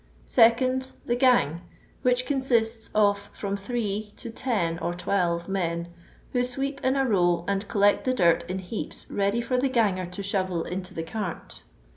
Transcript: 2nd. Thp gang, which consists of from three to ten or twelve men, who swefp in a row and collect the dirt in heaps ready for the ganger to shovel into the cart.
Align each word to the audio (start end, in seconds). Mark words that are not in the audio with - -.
2nd. 0.27 0.93
Thp 1.07 1.19
gang, 1.19 1.61
which 2.01 2.25
consists 2.25 2.89
of 2.95 3.29
from 3.33 3.55
three 3.55 4.11
to 4.17 4.31
ten 4.31 4.79
or 4.79 4.95
twelve 4.95 5.47
men, 5.47 5.89
who 6.33 6.39
swefp 6.41 6.83
in 6.83 6.95
a 6.95 7.05
row 7.05 7.45
and 7.47 7.67
collect 7.67 8.05
the 8.05 8.13
dirt 8.15 8.43
in 8.49 8.57
heaps 8.57 9.05
ready 9.11 9.41
for 9.41 9.59
the 9.59 9.69
ganger 9.69 10.07
to 10.07 10.23
shovel 10.23 10.63
into 10.63 10.95
the 10.95 11.03
cart. 11.03 11.61